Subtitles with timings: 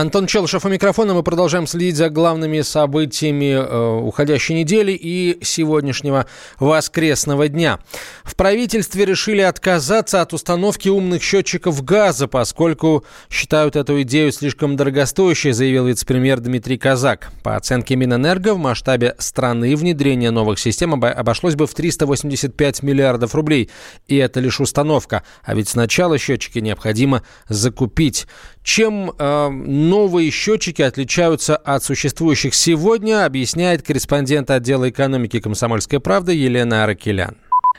[0.00, 1.12] Антон Челышев у микрофона.
[1.12, 6.24] Мы продолжаем следить за главными событиями э, уходящей недели и сегодняшнего
[6.58, 7.80] воскресного дня.
[8.24, 15.52] В правительстве решили отказаться от установки умных счетчиков газа, поскольку считают эту идею слишком дорогостоящей,
[15.52, 17.30] заявил вице-премьер Дмитрий Казак.
[17.42, 23.68] По оценке Минэнерго, в масштабе страны внедрение новых систем обошлось бы в 385 миллиардов рублей.
[24.08, 25.24] И это лишь установка.
[25.44, 28.26] А ведь сначала счетчики необходимо закупить.
[28.72, 36.84] Чем э, новые счетчики отличаются от существующих сегодня, объясняет корреспондент отдела экономики «Комсомольской правды» Елена
[36.84, 37.34] Аракелян.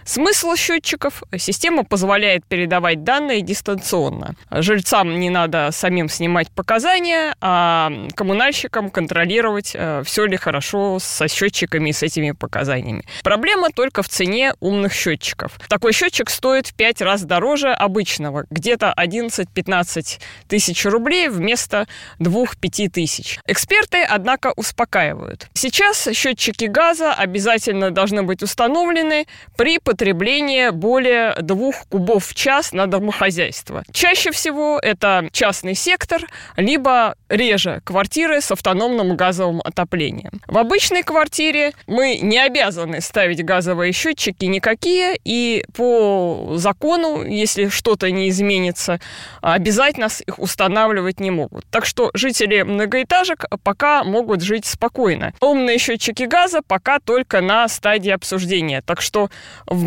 [0.05, 4.35] Смысл счетчиков– система позволяет передавать данные дистанционно.
[4.49, 11.89] Жильцам не надо самим снимать показания, а коммунальщикам контролировать, э, все ли хорошо со счетчиками
[11.89, 13.05] и с этими показаниями.
[13.23, 15.59] Проблема только в цене умных счетчиков.
[15.67, 21.87] Такой счетчик стоит в 5 раз дороже обычного, где-то 11-15 тысяч рублей вместо
[22.19, 23.39] 2-5 тысяч.
[23.45, 25.47] Эксперты, однако, успокаивают.
[25.53, 32.87] Сейчас счетчики газа обязательно должны быть установлены при потребление более двух кубов в час на
[32.87, 33.83] домохозяйство.
[33.91, 36.21] Чаще всего это частный сектор,
[36.55, 40.31] либо реже квартиры с автономным газовым отоплением.
[40.47, 48.09] В обычной квартире мы не обязаны ставить газовые счетчики никакие, и по закону, если что-то
[48.11, 49.01] не изменится,
[49.41, 51.65] обязательно их устанавливать не могут.
[51.69, 55.33] Так что жители многоэтажек пока могут жить спокойно.
[55.41, 58.81] Умные счетчики газа пока только на стадии обсуждения.
[58.81, 59.29] Так что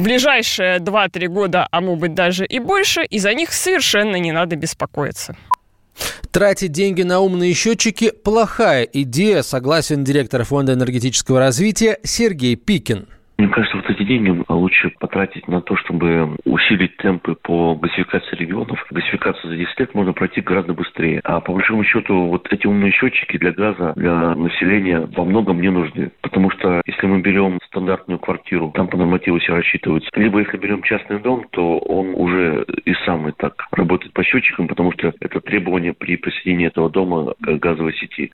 [0.02, 4.56] ближайшие 2-3 года, а может быть даже и больше, и за них совершенно не надо
[4.56, 5.36] беспокоиться.
[6.30, 13.06] Тратить деньги на умные счетчики– плохая идея, согласен директор Фонда энергетического развития Сергей Пикин.
[13.36, 18.84] Мне кажется, вот эти деньги лучше потратить на то, чтобы усилить темпы по газификации регионов.
[18.90, 21.20] Газификацию за 10 лет можно пройти гораздо быстрее.
[21.24, 25.70] А по большому счету, вот эти умные счетчики для газа, для населения во многом не
[25.70, 26.12] нужны.
[26.20, 30.08] Потому что если мы берем стандартную квартиру, там по нормативу все рассчитываются.
[30.14, 34.68] Либо если берем частный дом, то он уже и сам и так работает по счетчикам,
[34.68, 38.32] потому что это требование при присоединении этого дома к газовой сети.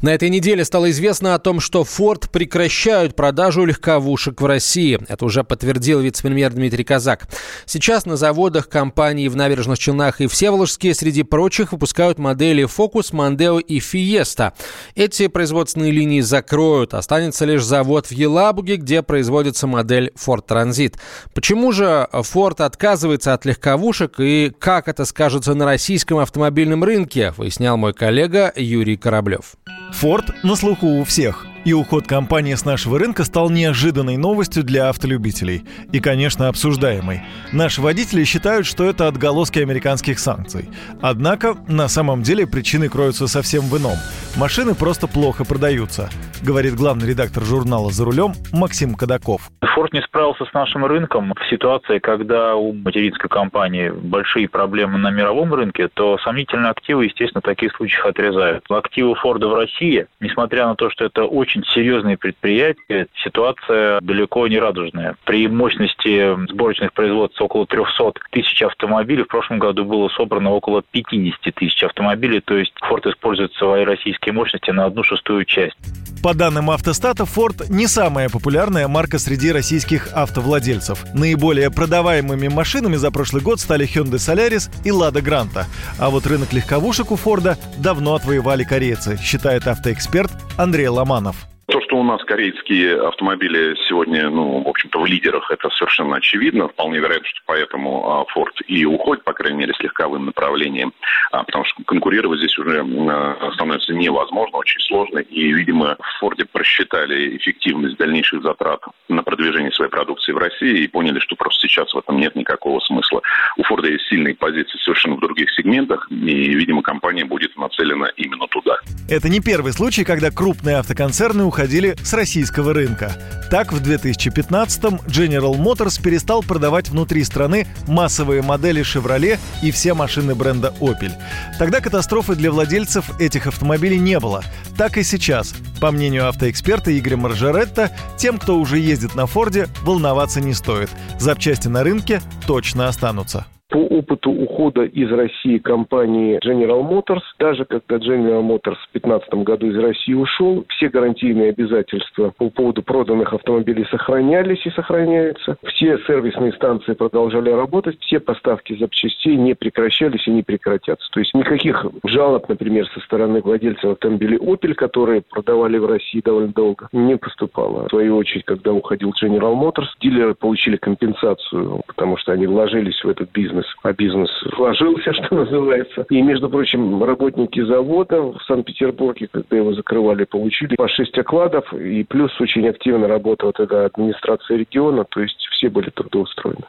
[0.00, 5.00] На этой неделе стало известно о том, что Ford прекращают продажу легковушек в России.
[5.08, 7.26] Это уже подтвердил вице-премьер Дмитрий Казак.
[7.66, 13.60] Сейчас на заводах компании в Набережных Челнах и Всеволожске, среди прочих, выпускают модели Focus, Mondeo
[13.60, 14.52] и Fiesta.
[14.94, 16.94] Эти производственные линии закроют.
[16.94, 20.94] Останется лишь завод в Елабуге, где производится модель Ford Transit.
[21.34, 27.76] Почему же Ford отказывается от легковушек и как это скажется на российском автомобильном рынке, выяснял
[27.76, 29.56] мой коллега Юрий Кораблев.
[29.92, 31.47] Форд на слуху у всех.
[31.68, 35.66] И уход компании с нашего рынка стал неожиданной новостью для автолюбителей.
[35.92, 37.20] И, конечно, обсуждаемой.
[37.52, 40.70] Наши водители считают, что это отголоски американских санкций.
[41.02, 43.98] Однако, на самом деле, причины кроются совсем в ином.
[44.34, 46.08] Машины просто плохо продаются,
[46.42, 49.50] говорит главный редактор журнала «За рулем» Максим Кадаков.
[49.60, 55.10] Форд не справился с нашим рынком в ситуации, когда у материнской компании большие проблемы на
[55.10, 58.64] мировом рынке, то сомнительные активы, естественно, в таких случаях отрезают.
[58.70, 64.58] Активы Форда в России, несмотря на то, что это очень серьезные предприятия, ситуация далеко не
[64.58, 65.16] радужная.
[65.24, 71.54] При мощности сборочных производств около 300 тысяч автомобилей в прошлом году было собрано около 50
[71.54, 75.76] тысяч автомобилей, то есть Форд использует свои российские мощности на одну шестую часть.
[76.22, 81.04] По данным автостата, Ford не самая популярная марка среди российских автовладельцев.
[81.14, 85.66] Наиболее продаваемыми машинами за прошлый год стали Hyundai Solaris и Lada Granta.
[85.98, 91.47] А вот рынок легковушек у Форда давно отвоевали корейцы, считает автоэксперт Андрей Ломанов.
[91.68, 96.68] То, что у нас корейские автомобили сегодня, ну, в общем-то, в лидерах, это совершенно очевидно.
[96.68, 100.90] Вполне вероятно, что поэтому а, Ford и уходит, по крайней мере, слегка в им направлении,
[101.30, 105.18] а, потому что конкурировать здесь уже а, становится невозможно, очень сложно.
[105.18, 110.88] И, видимо, в Форде просчитали эффективность дальнейших затрат на продвижение своей продукции в России и
[110.88, 113.20] поняли, что просто сейчас в этом нет никакого смысла.
[113.58, 118.46] У Форда есть сильные позиции совершенно в других сегментах, и, видимо, компания будет нацелена именно
[118.46, 118.78] туда.
[119.10, 123.16] Это не первый случай, когда крупные автоконцерны уходят уходили с российского рынка.
[123.50, 130.36] Так, в 2015-м General Motors перестал продавать внутри страны массовые модели Chevrolet и все машины
[130.36, 131.10] бренда Opel.
[131.58, 134.44] Тогда катастрофы для владельцев этих автомобилей не было.
[134.76, 135.52] Так и сейчас.
[135.80, 140.90] По мнению автоэксперта Игоря Маржаретта, тем, кто уже ездит на Форде, волноваться не стоит.
[141.18, 143.46] Запчасти на рынке точно останутся.
[143.70, 149.66] По опыту ухода из России компании General Motors, даже когда General Motors в 2015 году
[149.66, 155.58] из России ушел, все гарантийные обязательства по поводу проданных автомобилей сохранялись и сохраняются.
[155.64, 161.06] Все сервисные станции продолжали работать, все поставки запчастей не прекращались и не прекратятся.
[161.12, 166.54] То есть никаких жалоб, например, со стороны владельцев автомобилей Opel, которые продавали в России довольно
[166.54, 167.84] долго, не поступало.
[167.88, 173.08] В свою очередь, когда уходил General Motors, дилеры получили компенсацию, потому что они вложились в
[173.10, 176.06] этот бизнес, а бизнес вложился, что называется.
[176.10, 182.04] И, между прочим, работники завода в Санкт-Петербурге, когда его закрывали, получили по 6 окладов, и
[182.04, 186.64] плюс очень активно работала тогда администрация региона, то есть все были трудоустроены.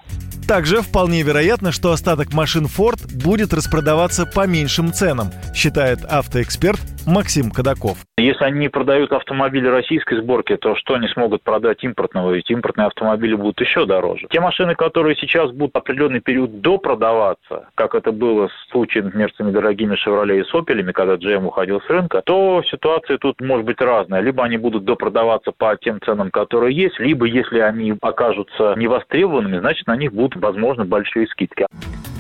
[0.48, 7.52] Также вполне вероятно, что остаток машин Ford будет распродаваться по меньшим ценам, считает автоэксперт Максим
[7.52, 8.00] Кадаков.
[8.18, 12.34] Если они не продают автомобили российской сборки, то что они смогут продать импортного?
[12.34, 14.28] Ведь импортные автомобили будут еще дороже.
[14.32, 19.40] Те машины, которые сейчас будут определенный период допродаваться, как это было в случае, например, с
[19.40, 24.22] недорогими «Шевроле» и «Сопелями», когда GM уходил с рынка, то ситуация тут может быть разная.
[24.22, 29.88] Либо они будут допродаваться по тем ценам, которые есть, либо если они окажутся невостребованными, значит
[29.88, 31.68] на них будут, возможно, большие скидки.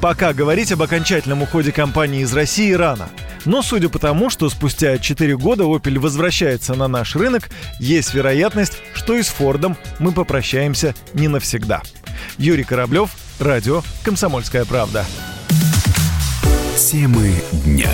[0.02, 3.10] Пока говорить об окончательном уходе компании из России рано.
[3.46, 7.44] Но судя по тому, что спустя 4 года Opel возвращается на наш рынок,
[7.80, 11.82] есть вероятность, что и с Фордом мы попрощаемся не навсегда.
[12.38, 15.06] Юрий Кораблев, радио «Комсомольская правда».
[16.78, 17.34] Темы
[17.66, 17.92] дня.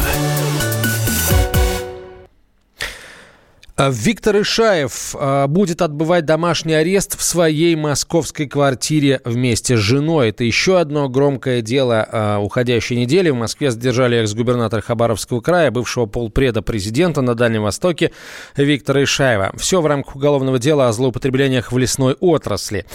[3.77, 10.29] А Виктор Ишаев а, будет отбывать домашний арест в своей московской квартире вместе с женой.
[10.29, 13.31] Это еще одно громкое дело а, уходящей недели.
[13.31, 18.11] В Москве задержали экс-губернатора Хабаровского края, бывшего полпреда президента на Дальнем Востоке
[18.55, 19.51] Виктора Ишаева.
[19.57, 22.85] Все в рамках уголовного дела о злоупотреблениях в лесной отрасли.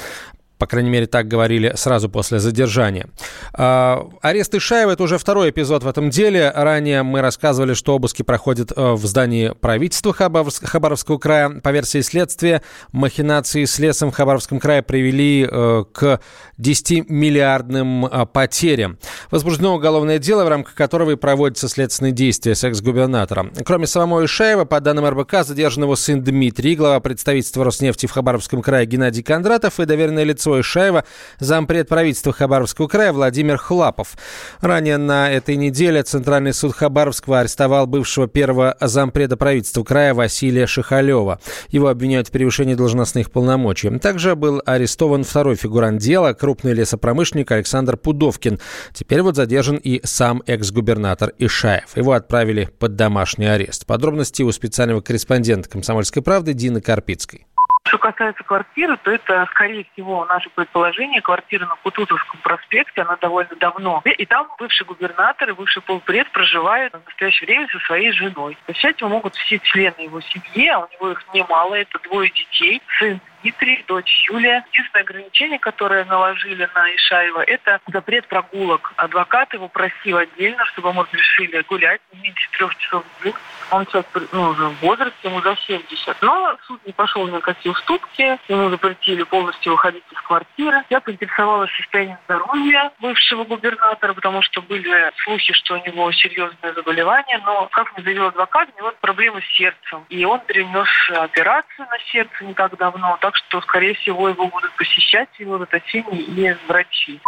[0.60, 3.08] По крайней мере, так говорили сразу после задержания.
[3.54, 6.52] А, арест Ишаева– это уже второй эпизод в этом деле.
[6.54, 11.48] Ранее мы рассказывали, что обыски проходят э, в здании правительства Хабаровского края.
[11.48, 12.60] По версии следствия,
[12.92, 16.20] махинации с лесом в Хабаровском крае привели э, к
[16.58, 18.98] 10-миллиардным э, потерям.
[19.30, 23.50] Возбуждено уголовное дело, в рамках которого и проводятся следственные действия с экс-губернатором.
[23.64, 28.60] Кроме самого Ишаева, по данным РБК, задержан его сын Дмитрий, глава представительства Роснефти в Хабаровском
[28.60, 31.04] крае Геннадий Кондратов и доверенное лицо Большое Шаева
[31.38, 34.16] зампред правительства Хабаровского края Владимир Хлапов.
[34.60, 41.38] Ранее на этой неделе Центральный суд Хабаровского арестовал бывшего первого зампреда правительства края Василия Шихалева.
[41.68, 43.96] Его обвиняют в превышении должностных полномочий.
[44.00, 48.58] Также был арестован второй фигурант дела, крупный лесопромышленник Александр Пудовкин.
[48.92, 51.96] Теперь вот задержан и сам экс-губернатор Ишаев.
[51.96, 53.86] Его отправили под домашний арест.
[53.86, 57.46] Подробности у специального корреспондента «Комсомольской правды» Дины Карпицкой.
[57.86, 61.20] Что касается квартиры, то это, скорее всего, наше предположение.
[61.20, 64.02] Квартира на Кутузовском проспекте, она довольно давно.
[64.04, 68.56] И там бывший губернатор и бывший полпред проживают в настоящее время со своей женой.
[68.66, 72.80] Посещать его могут все члены его семьи, а у него их немало, это двое детей,
[72.98, 74.64] сын Дмитрий, дочь Юлия.
[74.72, 78.92] Единственное ограничение, которое наложили на Ишаева, это запрет прогулок.
[78.96, 83.34] Адвокат его просил отдельно, чтобы ему разрешили гулять не меньше трех часов в день.
[83.70, 86.22] Он сейчас ну, уже в возрасте, ему за 70.
[86.22, 88.38] Но суд не пошел ни на какие уступки.
[88.48, 90.82] Ему запретили полностью выходить из квартиры.
[90.90, 97.40] Я поинтересовалась состоянием здоровья бывшего губернатора, потому что были слухи, что у него серьезное заболевание.
[97.44, 100.04] Но, как мне заявил адвокат, у него проблемы с сердцем.
[100.08, 103.16] И он перенес операцию на сердце не так давно.
[103.20, 107.20] Так что, скорее всего, его будут посещать его врачи и врачи.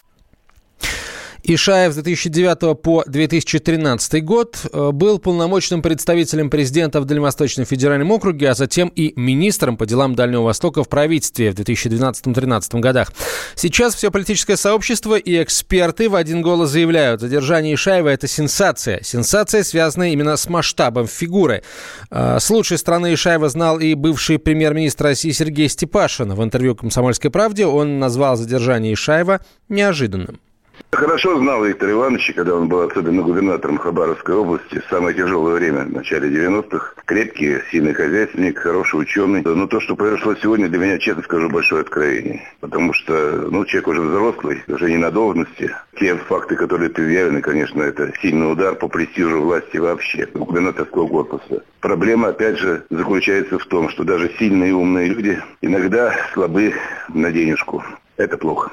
[1.54, 8.50] Ишаев с 2009 по 2013 год э, был полномочным представителем президента в Дальневосточном федеральном округе,
[8.50, 13.12] а затем и министром по делам Дальнего Востока в правительстве в 2012-2013 годах.
[13.54, 19.00] Сейчас все политическое сообщество и эксперты в один голос заявляют, задержание Ишаева– это сенсация.
[19.02, 21.62] Сенсация, связанная именно с масштабом фигуры.
[22.10, 26.32] Э, с лучшей стороны Ишаева знал и бывший премьер-министр России Сергей Степашин.
[26.34, 30.40] В интервью «Комсомольской правде» он назвал задержание Ишаева неожиданным.
[30.90, 35.92] Хорошо знал Виктор Иванович, когда он был особенно губернатором Хабаровской области, самое тяжелое время, в
[35.92, 36.94] начале 90-х.
[37.06, 39.42] Крепкий, сильный хозяйственник, хороший ученый.
[39.44, 42.42] Но то, что произошло сегодня, для меня, честно скажу, большое откровение.
[42.60, 45.74] Потому что, ну, человек уже взрослый, уже не на должности.
[45.98, 51.64] Те факты, которые предъявлены, конечно, это сильный удар по престижу власти вообще, губернаторского корпуса.
[51.80, 56.74] Проблема, опять же, заключается в том, что даже сильные и умные люди иногда слабы
[57.08, 57.82] на денежку.
[58.16, 58.70] Это плохо.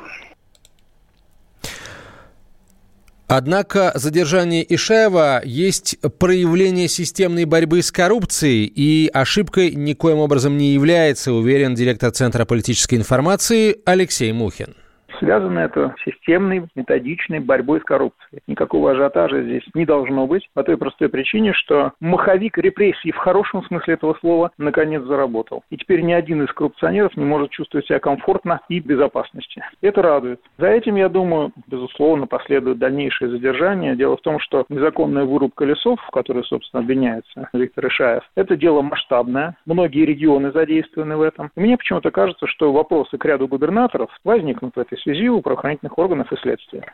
[3.32, 11.32] Однако задержание Ишаева есть проявление системной борьбы с коррупцией и ошибкой никоим образом не является,
[11.32, 14.74] уверен директор Центра политической информации Алексей Мухин
[15.20, 18.42] Связано это системной, методичной борьбой с коррупцией.
[18.48, 23.64] Никакого ажиотажа здесь не должно быть по той простой причине, что маховик репрессий в хорошем
[23.64, 25.64] смысле этого слова наконец заработал.
[25.70, 29.64] И теперь ни один из коррупционеров не может чувствовать себя комфортно и в безопасности.
[29.82, 30.40] Это радует.
[30.58, 33.96] За этим, я думаю, безусловно, последует дальнейшее задержание.
[33.96, 38.82] Дело в том, что незаконная вырубка лесов, в которой, собственно, обвиняется Виктор Ишаев, это дело
[38.82, 39.58] масштабное.
[39.66, 41.52] Многие регионы задействованы в этом.
[41.56, 45.98] И мне почему-то кажется, что вопросы к ряду губернаторов возникнут в этой связи у правоохранительных
[45.98, 46.94] органов и следствия.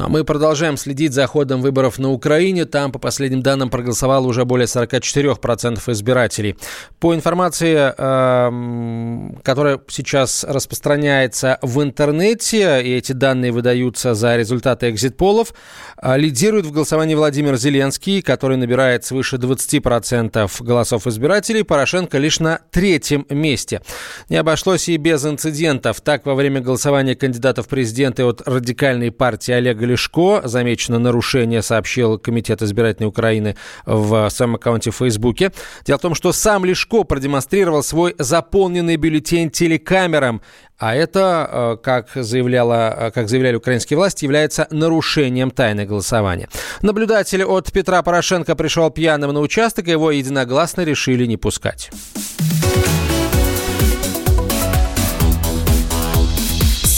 [0.00, 2.64] Ну, а мы продолжаем следить за ходом выборов на Украине.
[2.64, 6.56] Там, по последним данным, проголосовало уже более 44% избирателей.
[7.00, 15.52] По информации, э, которая сейчас распространяется в интернете, и эти данные выдаются за результаты экзит-полов,
[16.00, 21.62] э, лидирует в голосовании Владимир Зеленский, который набирает свыше 20% голосов избирателей.
[21.62, 23.82] Порошенко лишь на третьем месте.
[24.30, 26.00] Не обошлось и без инцидентов.
[26.00, 30.42] Так, во время голосования кандидатов в президенты от радикальной партии Олега Лешко.
[30.44, 35.52] Замечено нарушение, сообщил Комитет избирательной Украины в своем аккаунте в Фейсбуке.
[35.84, 40.40] Дело в том, что сам Лешко продемонстрировал свой заполненный бюллетень телекамерам.
[40.78, 46.48] А это, э, как, заявляла, э, как заявляли украинские власти, является нарушением тайны голосования.
[46.80, 51.90] Наблюдатель от Петра Порошенко пришел пьяным на участок, его единогласно решили не пускать.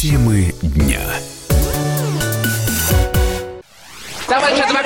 [0.03, 1.01] Темы дня.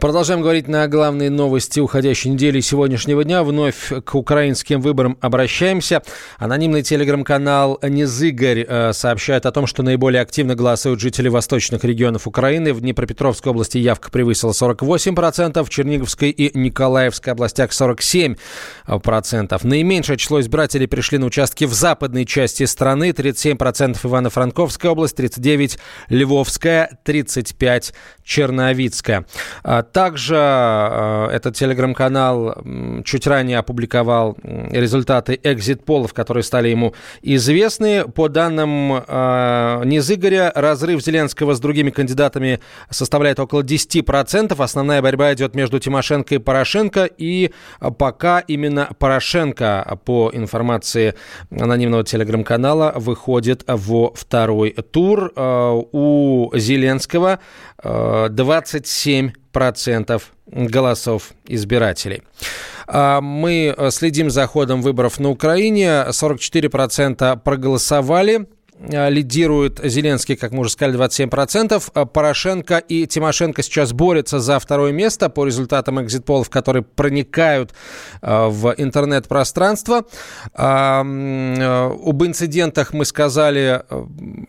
[0.00, 3.42] Продолжаем говорить на главные новости уходящей недели сегодняшнего дня.
[3.44, 6.02] Вновь к украинским выборам обращаемся.
[6.38, 12.72] Анонимный телеграм-канал «Незыгорь» э, сообщает о том, что наиболее активно голосуют жители восточных регионов Украины.
[12.72, 18.36] В Днепропетровской области явка превысила 48%, в Черниговской и Николаевской областях 47%.
[19.62, 23.10] Наименьшее число избирателей пришли на участки в западной части страны.
[23.10, 27.92] 37% Ивано-Франковская область, 39% Львовская, 35%
[28.24, 29.26] Черновицкая.
[29.92, 32.56] Также э, этот телеграм-канал
[33.04, 38.06] чуть ранее опубликовал результаты экзит-полов, которые стали ему известны.
[38.08, 42.60] По данным э, Низыгоря, разрыв Зеленского с другими кандидатами
[42.90, 44.54] составляет около 10%.
[44.62, 47.04] Основная борьба идет между Тимошенко и Порошенко.
[47.04, 47.52] И
[47.98, 51.14] пока именно Порошенко, по информации
[51.50, 55.32] анонимного телеграм-канала, выходит во второй тур.
[55.36, 57.38] Э, у Зеленского
[57.82, 62.22] 27 процентов голосов избирателей.
[62.86, 66.04] А, мы следим за ходом выборов на Украине.
[66.10, 71.90] 44% проголосовали Э, лидирует Зеленский, как мы уже сказали, 27%.
[71.94, 77.72] Э, Порошенко и Тимошенко сейчас борются за второе место по результатам экзит-полов, которые проникают
[78.20, 80.04] э, в интернет-пространство.
[80.54, 83.82] Об инцидентах мы сказали,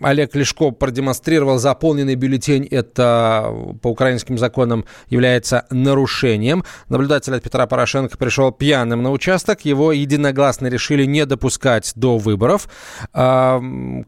[0.01, 2.67] Олег Лешко продемонстрировал заполненный бюллетень.
[2.69, 6.63] Это по украинским законам является нарушением.
[6.89, 9.65] Наблюдатель от Петра Порошенко пришел пьяным на участок.
[9.65, 12.67] Его единогласно решили не допускать до выборов.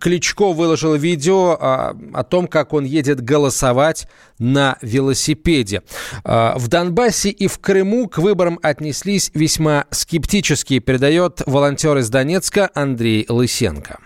[0.07, 4.07] Кличко выложил видео а, о том, как он едет голосовать
[4.39, 5.83] на велосипеде.
[6.23, 12.69] А, в Донбассе и в Крыму к выборам отнеслись весьма скептически, передает волонтер из Донецка
[12.73, 13.99] Андрей Лысенко.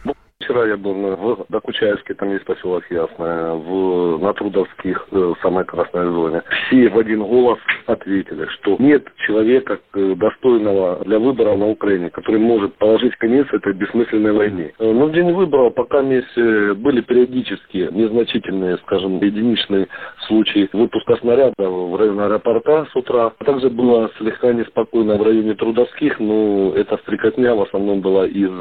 [0.51, 5.63] Вчера я был в Докучаевске, там есть поселок Ясное, в, на Трудовских, в э, самой
[5.63, 6.41] красной зоне.
[6.67, 12.41] Все в один голос ответили, что нет человека э, достойного для выбора на Украине, который
[12.41, 14.74] может положить конец этой бессмысленной войне.
[14.77, 19.88] Э, но в день выборов пока были периодически незначительные, скажем, единичные
[20.27, 23.31] случаи выпуска снаряда в районе аэропорта с утра.
[23.39, 28.51] А также было слегка неспокойно в районе Трудовских, но эта стрекотня в основном была из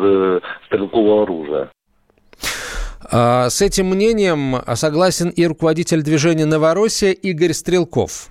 [0.66, 1.68] стрелкового оружия.
[3.02, 8.30] А, с этим мнением согласен и руководитель движения «Новороссия» Игорь Стрелков.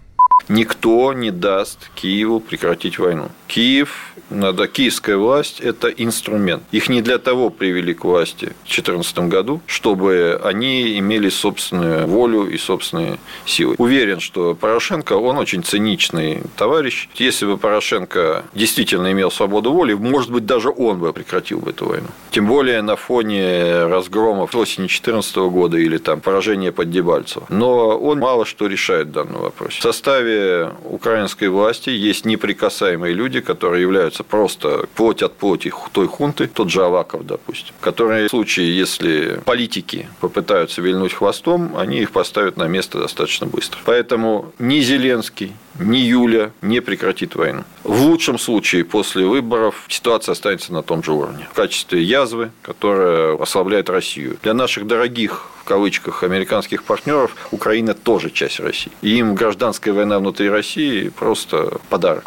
[0.50, 3.30] Никто не даст Киеву прекратить войну.
[3.48, 6.64] Киев, надо, киевская власть– это инструмент.
[6.72, 12.48] Их не для того привели к власти в 2014 году, чтобы они имели собственную волю
[12.48, 13.76] и собственные силы.
[13.78, 17.10] Уверен, что Порошенко, он очень циничный товарищ.
[17.16, 21.88] Если бы Порошенко действительно имел свободу воли, может быть, даже он бы прекратил бы эту
[21.88, 22.08] войну.
[22.32, 27.46] Тем более на фоне разгромов осени 2014 года или там поражения под Дебальцево.
[27.50, 29.80] Но он мало что решает в данном вопросе.
[29.80, 30.39] В составе
[30.84, 36.84] украинской власти есть неприкасаемые люди, которые являются просто плоть от плоти той хунты, тот же
[36.84, 43.00] Аваков, допустим, которые в случае, если политики попытаются вильнуть хвостом, они их поставят на место
[43.00, 43.80] достаточно быстро.
[43.86, 47.64] Поэтому ни Зеленский, ни Юля не прекратит войну.
[47.84, 51.48] В лучшем случае после выборов ситуация останется на том же уровне.
[51.52, 54.38] В качестве язвы, которая ослабляет Россию.
[54.44, 58.92] Для наших дорогих кавычках американских партнеров Украина тоже часть России.
[59.04, 62.24] И им гражданская война внутри России просто подарок.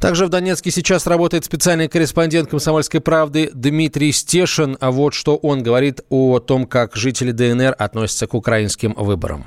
[0.00, 4.76] Также в Донецке сейчас работает специальный корреспондент «Комсомольской правды» Дмитрий Стешин.
[4.80, 9.46] А вот что он говорит о том, как жители ДНР относятся к украинским выборам.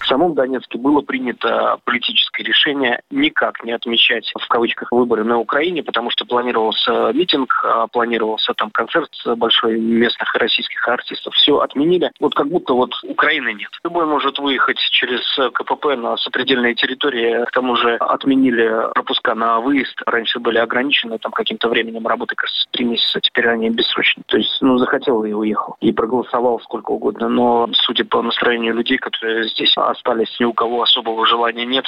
[0.00, 5.82] В самом Донецке было принято политическое решение никак не отмечать в кавычках выборы на Украине,
[5.82, 11.34] потому что планировался митинг, а планировался там концерт большой местных российских артистов.
[11.34, 12.10] Все отменили.
[12.18, 13.70] Вот как будто вот Украины нет.
[13.84, 15.20] Любой может выехать через
[15.52, 17.44] КПП на сопредельные территории.
[17.44, 20.00] К тому же отменили пропуска на выезд.
[20.06, 23.20] Раньше были ограничены там каким-то временем работы, кажется, три месяца.
[23.20, 24.22] Теперь они бессрочны.
[24.26, 25.76] То есть, ну, захотел и уехал.
[25.80, 27.28] И проголосовал сколько угодно.
[27.28, 31.84] Но, судя по настроению людей, которые здесь остались, ни у кого особого желания нет.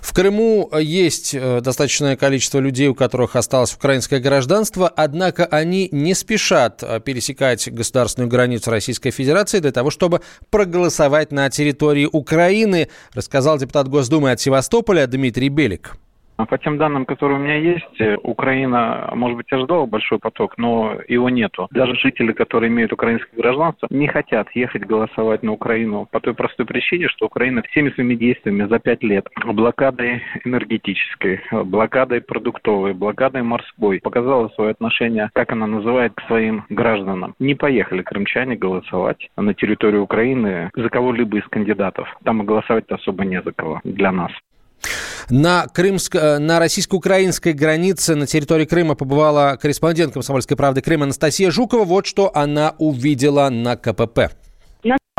[0.00, 6.14] В Крыму есть э, достаточное количество людей, у которых осталось украинское гражданство, однако они не
[6.14, 13.58] спешат э, пересекать государственную границу Российской Федерации для того, чтобы проголосовать на территории Украины, рассказал
[13.58, 15.96] депутат Госдумы от Севастополя Дмитрий Белик.
[16.36, 20.58] А по тем данным, которые у меня есть, э, Украина, может быть, ожидала большой поток,
[20.58, 21.68] но его нету.
[21.70, 26.66] Даже жители, которые имеют украинское гражданство, не хотят ехать голосовать на Украину по той простой
[26.66, 34.00] причине, что Украина всеми своими действиями за пять лет блокадой энергетической, блокадой продуктовой, блокадой морской
[34.00, 37.34] показала свое отношение, как она называет, к своим гражданам.
[37.38, 42.08] Не поехали крымчане голосовать на территорию Украины за кого-либо из кандидатов.
[42.24, 44.32] Там и голосовать особо не за кого для нас.
[45.30, 51.50] На, крымско, э, на российско-украинской границе на территории Крыма побывала корреспондент «Комсомольской правды» Крыма Анастасия
[51.50, 51.84] Жукова.
[51.84, 54.30] Вот что она увидела на КПП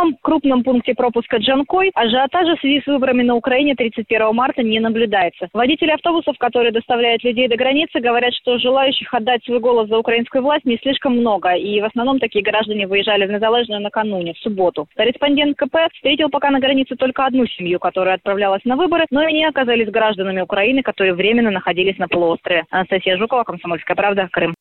[0.03, 4.79] самом крупном пункте пропуска Джанкой ажиотажа в связи с выборами на Украине 31 марта не
[4.79, 5.47] наблюдается.
[5.53, 10.43] Водители автобусов, которые доставляют людей до границы, говорят, что желающих отдать свой голос за украинскую
[10.43, 14.87] власть не слишком много, и в основном такие граждане выезжали в Незалежную накануне, в субботу.
[14.95, 19.45] Корреспондент КП встретил пока на границе только одну семью, которая отправлялась на выборы, но они
[19.45, 22.63] оказались гражданами Украины, которые временно находились на полуострове.
[22.69, 24.53] Анастасия Жукова, Комсомольская правда, Крым.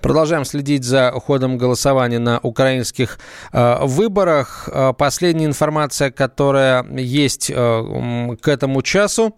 [0.00, 3.18] Продолжаем следить за ходом голосования на украинских
[3.52, 4.68] э, выборах.
[4.72, 9.34] Э, последняя информация, которая есть э, к этому часу.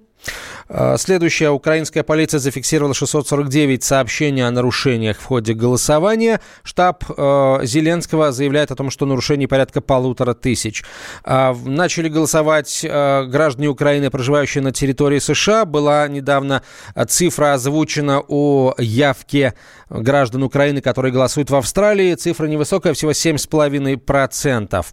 [0.96, 1.50] Следующая.
[1.50, 6.40] Украинская полиция зафиксировала 649 сообщений о нарушениях в ходе голосования.
[6.62, 10.84] Штаб э, Зеленского заявляет о том, что нарушений порядка полутора тысяч.
[11.24, 15.64] Э, начали голосовать э, граждане Украины, проживающие на территории США.
[15.64, 16.62] Была недавно
[17.08, 19.54] цифра озвучена о явке
[20.00, 22.14] граждан Украины, которые голосуют в Австралии.
[22.14, 24.86] Цифра невысокая, всего 7,5%.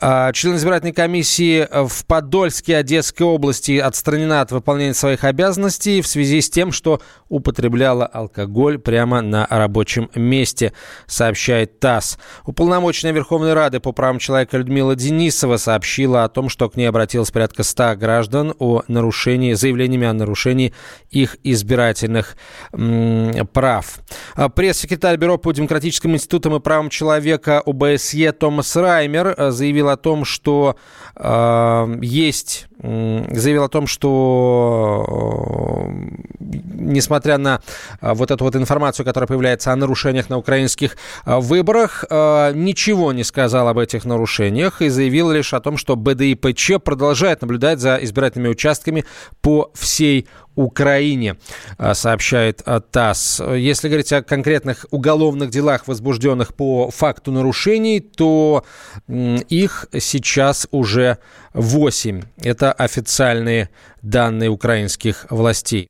[0.00, 6.40] Э, член избирательной комиссии в Подольске Одесской области отстранена от выполнения своих обязанностей в связи
[6.40, 10.72] с тем, что употребляла алкоголь прямо на рабочем месте,
[11.06, 12.18] сообщает ТАСС.
[12.44, 17.30] Уполномоченная Верховной Рады по правам человека Людмила Денисова сообщила о том, что к ней обратилось
[17.30, 20.74] порядка 100 граждан о нарушении, заявлениями о нарушении
[21.10, 22.36] их избирательных
[23.52, 24.00] прав.
[24.34, 29.96] А пресс-секретарь Бюро по демократическим институтам и правам человека ОБСЕ Томас Раймер э, заявил о
[29.96, 30.76] том, что
[31.16, 35.04] э, есть заявил о том, что
[36.38, 37.60] несмотря на
[38.00, 43.12] а, вот эту вот информацию, которая появляется о нарушениях на украинских а, выборах, а, ничего
[43.12, 47.96] не сказал об этих нарушениях и заявил лишь о том, что БДИПЧ продолжает наблюдать за
[47.96, 49.04] избирательными участками
[49.40, 51.36] по всей Украине,
[51.92, 53.40] сообщает ТАСС.
[53.40, 58.64] Если говорить о конкретных уголовных делах, возбужденных по факту нарушений, то
[59.06, 61.18] их сейчас уже
[61.54, 62.22] 8.
[62.42, 63.70] Это официальные
[64.02, 65.88] данные украинских властей.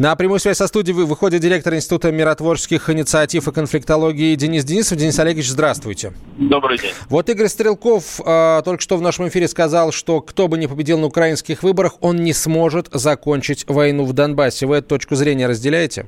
[0.00, 4.96] На прямую связь со студией выходит директор Института миротворческих инициатив и конфликтологии Денис Денисов.
[4.96, 6.14] Денис Олегович, здравствуйте.
[6.38, 6.92] Добрый день.
[7.10, 10.98] Вот Игорь Стрелков э, только что в нашем эфире сказал, что кто бы ни победил
[10.98, 14.64] на украинских выборах, он не сможет закончить войну в Донбассе.
[14.64, 16.06] Вы эту точку зрения разделяете?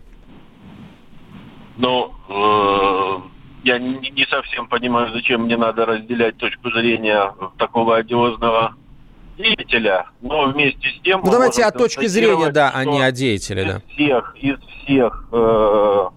[1.76, 3.20] Ну, э,
[3.64, 8.74] я не, не совсем понимаю, зачем мне надо разделять точку зрения такого одиозного
[9.42, 11.20] деятеля, но вместе с тем...
[11.24, 13.82] Ну, давайте о точке зрения, да, а не о деятеле, да.
[13.92, 16.08] Всех, из всех э,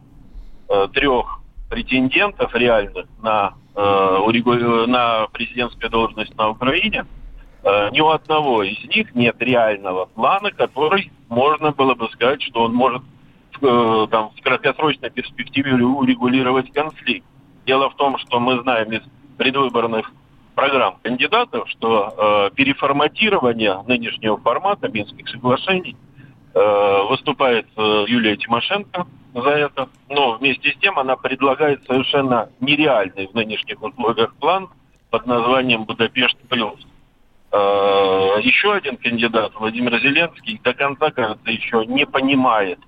[0.69, 7.05] э, трех претендентов реальных на, э, на президентскую должность на Украине,
[7.63, 12.63] э, ни у одного из них нет реального плана, который можно было бы сказать, что
[12.63, 13.01] он может
[13.61, 17.25] э, там, в краткосрочной перспективе урегулировать конфликт.
[17.65, 19.01] Дело в том, что мы знаем из
[19.37, 20.11] предвыборных
[20.55, 25.95] программ кандидатов, что э, переформатирование нынешнего формата Минских соглашений
[26.53, 33.27] э, выступает э, Юлия Тимошенко за это, но вместе с тем она предлагает совершенно нереальный
[33.27, 34.69] в нынешних условиях план
[35.09, 36.79] под названием «Будапешт плюс».
[37.51, 42.79] Э, еще один кандидат, Владимир Зеленский, до конца, кажется, еще не понимает,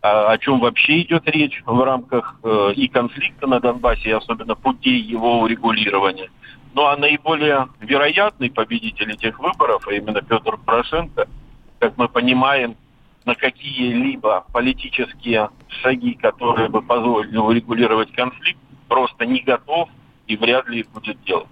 [0.00, 5.00] о чем вообще идет речь в рамках э, и конфликта на Донбассе, и особенно путей
[5.00, 6.28] его урегулирования.
[6.74, 11.28] Ну а наиболее вероятный победитель этих выборов, а именно Петр Порошенко,
[11.78, 12.76] как мы понимаем,
[13.24, 18.58] на какие-либо политические шаги, которые бы позволили урегулировать конфликт,
[18.88, 19.88] просто не готов
[20.26, 21.48] и вряд ли их будет делать.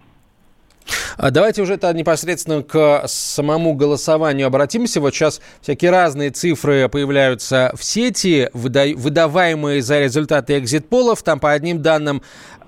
[1.17, 5.01] А давайте уже это непосредственно к самому голосованию обратимся.
[5.01, 11.23] Вот сейчас всякие разные цифры появляются в сети, выдаваемые за результаты экзит-полов.
[11.23, 12.23] Там по одним данным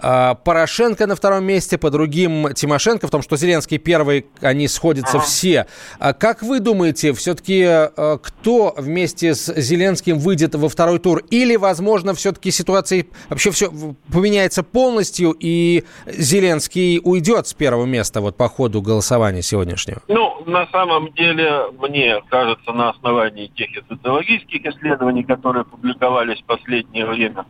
[0.05, 5.19] а, Порошенко на втором месте, по другим Тимошенко, в том, что Зеленский первый, они сходятся
[5.19, 5.27] ага.
[5.27, 5.67] все.
[6.01, 11.23] А как вы думаете, все-таки а, кто вместе с Зеленским выйдет во второй тур?
[11.31, 13.73] Или, возможно, все-таки ситуация вообще все
[14.13, 20.03] поменяется полностью, и Зеленский уйдет с первого места вот по ходу голосования сегодняшнего?
[20.09, 27.07] Ну, на самом деле, мне кажется, на основании тех социологических исследований, которые публиковались в последнее
[27.07, 27.45] время,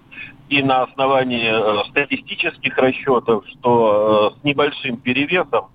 [0.48, 5.68] и на основании э, статистических расчетов, что э, с небольшим перевесом,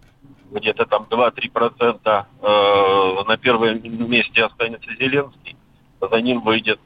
[0.51, 5.57] где-то там 2-3% э, на первом месте останется Зеленский,
[5.99, 6.79] за ним выйдет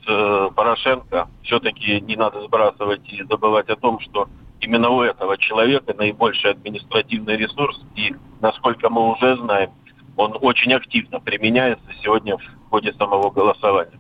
[0.56, 1.28] Порошенко.
[1.44, 4.30] Все-таки не надо сбрасывать и забывать о том, что
[4.62, 9.72] именно у этого человека наибольший административный ресурс, и, насколько мы уже знаем,
[10.16, 14.00] он очень активно применяется сегодня в ходе самого голосования.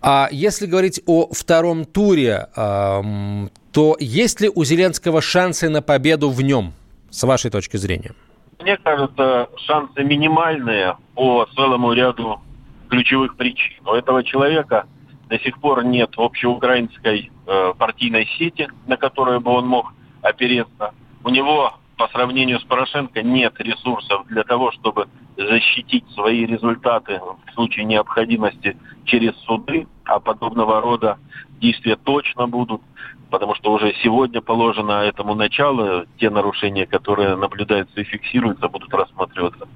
[0.00, 6.40] А если говорить о втором туре, то есть ли у Зеленского шансы на победу в
[6.42, 6.72] нем,
[7.10, 8.14] с вашей точки зрения?
[8.60, 12.40] Мне кажется, шансы минимальные по целому ряду
[12.88, 13.86] ключевых причин.
[13.86, 14.86] У этого человека
[15.28, 20.94] до сих пор нет общеукраинской э, партийной сети, на которую бы он мог опереться.
[21.24, 27.54] У него по сравнению с Порошенко нет ресурсов для того, чтобы защитить свои результаты в
[27.54, 31.18] случае необходимости через суды, а подобного рода
[31.60, 32.82] действия точно будут,
[33.30, 39.68] потому что уже сегодня положено этому начало, те нарушения, которые наблюдаются и фиксируются, будут рассматриваться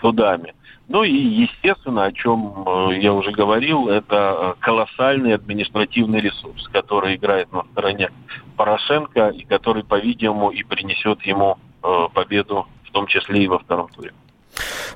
[0.00, 0.54] судами.
[0.92, 7.50] Ну и, естественно, о чем э, я уже говорил, это колоссальный административный ресурс, который играет
[7.50, 8.10] на стороне
[8.58, 13.88] Порошенко и который, по-видимому, и принесет ему э, победу, в том числе и во втором
[13.88, 14.12] туре.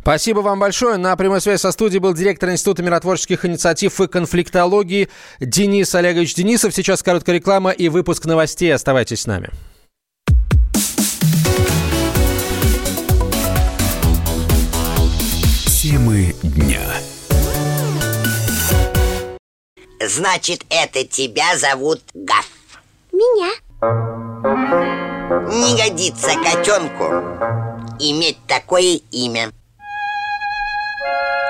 [0.01, 0.99] Спасибо вам большое.
[0.99, 5.09] На прямой связи со студией был директор Института миротворческих инициатив и конфликтологии
[5.41, 6.75] Денис Олегович Денисов.
[6.75, 8.75] Сейчас короткая реклама и выпуск новостей.
[8.75, 9.49] Оставайтесь с нами.
[15.89, 16.83] Темы дня.
[20.01, 22.49] Значит, это тебя зовут Гаф?
[23.13, 23.53] Меня.
[25.55, 27.05] Не годится котенку
[28.01, 29.53] иметь такое имя.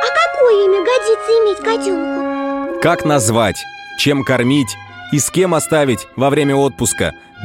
[0.03, 2.83] А какое имя годится иметь котенку?
[2.83, 3.57] Как назвать,
[3.99, 4.77] чем кормить
[5.13, 7.15] и с кем оставить во время отпуска?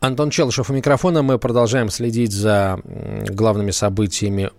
[0.00, 1.22] Антон Челышев у микрофона.
[1.22, 2.80] Мы продолжаем следить за
[3.28, 4.50] главными событиями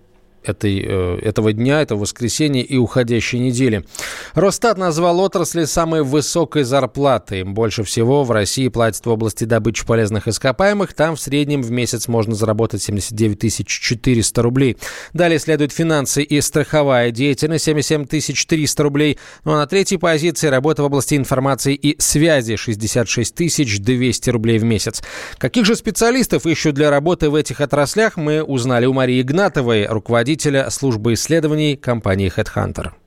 [0.43, 3.85] этой, э, этого дня, этого воскресенья и уходящей недели.
[4.33, 7.43] Росстат назвал отрасли самой высокой зарплатой.
[7.43, 10.93] Больше всего в России платят в области добычи полезных ископаемых.
[10.93, 14.77] Там в среднем в месяц можно заработать 79 400 рублей.
[15.13, 19.19] Далее следует финансы и страховая деятельность 77 300 рублей.
[19.43, 23.35] Ну а на третьей позиции работа в области информации и связи 66
[23.83, 25.03] 200 рублей в месяц.
[25.37, 30.28] Каких же специалистов ищут для работы в этих отраслях, мы узнали у Марии Игнатовой, руководителя
[30.29, 32.98] руководителя службы исследований компании HeadHunter.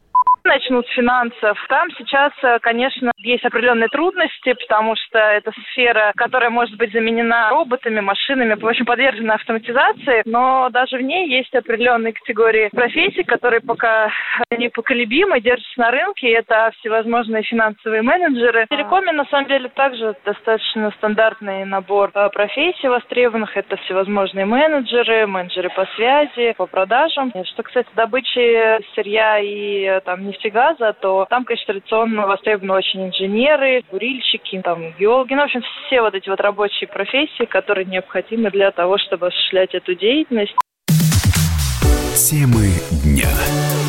[0.44, 1.57] Начну с финансов.
[1.68, 7.50] Там сейчас, э, конечно, есть определенные трудности, потому что это сфера, которая может быть заменена
[7.50, 13.61] роботами, машинами, в общем, подвержена автоматизации, но даже в ней есть определенные категории профессий, которые
[13.61, 14.11] пока
[14.50, 18.66] непоколебимы, держатся на рынке, это всевозможные финансовые менеджеры.
[18.66, 23.57] В телекоме, на самом деле, также достаточно стандартный набор э, профессий востребованных.
[23.57, 27.33] Это всевозможные менеджеры, менеджеры по связи, по продажам.
[27.44, 33.85] Что, кстати, добычи сырья и э, там нефтегаза, то там, конечно, традиционно востребованы очень инженеры,
[33.90, 38.71] бурильщики, там, геологи, ну, в общем, все вот эти вот рабочие профессии, которые необходимы для
[38.71, 40.55] того, чтобы осуществлять эту деятельность.
[42.14, 42.68] Темы
[43.05, 43.82] дня.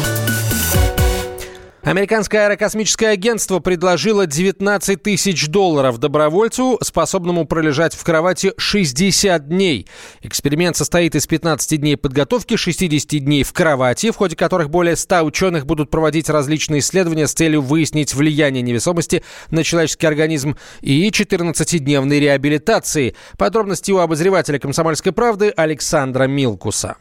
[1.84, 9.88] Американское аэрокосмическое агентство предложило 19 тысяч долларов добровольцу, способному пролежать в кровати 60 дней.
[10.22, 15.24] Эксперимент состоит из 15 дней подготовки, 60 дней в кровати, в ходе которых более 100
[15.24, 22.18] ученых будут проводить различные исследования с целью выяснить влияние невесомости на человеческий организм и 14-дневной
[22.18, 23.14] реабилитации.
[23.38, 26.96] Подробности у обозревателя «Комсомольской правды» Александра Милкуса.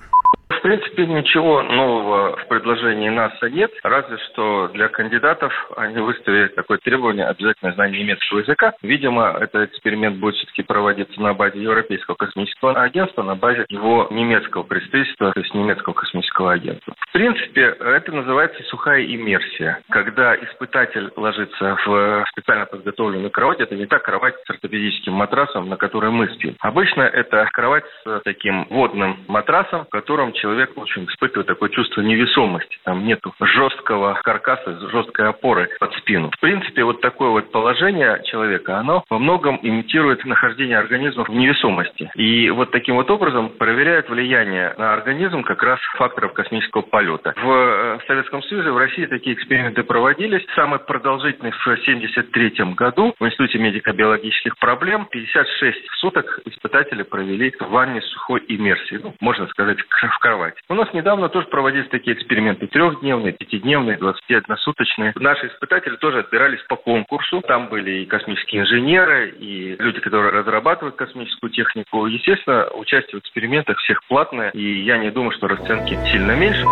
[0.48, 6.78] В принципе, ничего нового в предложении НАСА нет, разве что для кандидатов они выставили такое
[6.78, 8.72] требование обязательное знание немецкого языка.
[8.82, 14.62] Видимо, этот эксперимент будет все-таки проводиться на базе Европейского космического агентства, на базе его немецкого
[14.62, 16.94] представительства, то есть немецкого космического агентства.
[17.08, 23.60] В принципе, это называется сухая иммерсия, когда испытатель ложится в специально подготовленную кровать.
[23.60, 26.56] Это не та кровать с ортопедическим матрасом, на которой мы спим.
[26.60, 32.00] Обычно это кровать с таким водным матрасом, в котором человек в общем, испытывает такое чувство
[32.00, 32.76] невесомости.
[32.84, 36.30] Там нету жесткого каркаса, жесткой опоры под спину.
[36.30, 42.10] В принципе, вот такое вот положение человека, оно во многом имитирует нахождение организма в невесомости.
[42.16, 47.32] И вот таким вот образом проверяет влияние на организм как раз факторов космического полета.
[47.36, 50.44] В э, Советском Союзе, в России такие эксперименты проводились.
[50.56, 58.00] Самый продолжительный в 1973 году в Институте медико-биологических проблем 56 суток испытатели провели в ванне
[58.02, 58.98] сухой иммерсии.
[59.00, 60.60] Ну, можно сказать, в кровати.
[60.72, 62.66] У нас недавно тоже проводились такие эксперименты.
[62.66, 65.12] Трехдневные, пятидневные, 21-суточные.
[65.16, 67.42] Наши испытатели тоже отбирались по конкурсу.
[67.46, 72.06] Там были и космические инженеры, и люди, которые разрабатывают космическую технику.
[72.06, 76.64] Естественно, участие в экспериментах всех платное, и я не думаю, что расценки сильно меньше.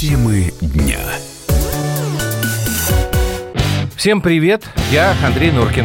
[0.00, 1.04] Темы дня.
[3.94, 5.84] Всем привет, я Андрей Нуркин.